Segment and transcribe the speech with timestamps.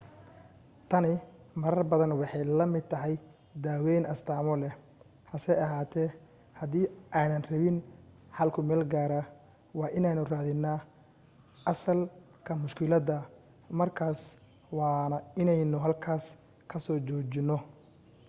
[0.89, 1.11] tani
[1.61, 3.13] marar badan waxay la mid tahay
[3.63, 4.73] daawayn astaamo leh
[5.31, 6.09] hase ahaatee
[6.59, 6.85] hadii
[7.19, 7.77] aynaan rabin
[8.37, 9.21] xal ku meelgaara
[9.79, 10.79] waa inaynu raadinaa
[11.71, 13.15] asalka mushkiladda
[13.79, 14.19] markaas
[14.77, 16.25] waana inaynu halkaas
[16.69, 17.57] ka soo joojino